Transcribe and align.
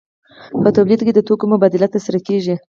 په 0.61 0.69
تولید 0.75 0.99
کې 1.05 1.11
د 1.15 1.19
توکو 1.27 1.45
مبادله 1.53 1.87
ترسره 1.93 2.19
کیږي. 2.27 2.55